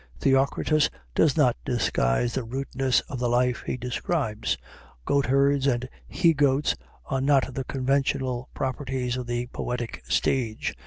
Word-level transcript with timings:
Theocritus 0.19 0.89
does 1.13 1.37
not 1.37 1.57
disguise 1.63 2.33
the 2.33 2.43
rudeness 2.43 3.01
of 3.01 3.19
the 3.19 3.29
life 3.29 3.61
he 3.67 3.77
describes; 3.77 4.57
goat 5.05 5.27
herds 5.27 5.67
and 5.67 5.87
he 6.07 6.33
goats 6.33 6.75
are 7.05 7.21
not 7.21 7.53
the 7.53 7.65
conventional 7.65 8.49
properties 8.55 9.15
of 9.15 9.27
the 9.27 9.45
poetic 9.53 10.01
stage. 10.07 10.73